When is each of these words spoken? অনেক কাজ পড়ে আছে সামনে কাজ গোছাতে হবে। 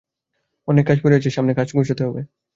অনেক 0.67 0.83
কাজ 0.89 0.97
পড়ে 1.03 1.17
আছে 1.17 1.29
সামনে 1.29 1.53
কাজ 1.53 1.67
গোছাতে 1.75 2.03
হবে। 2.07 2.21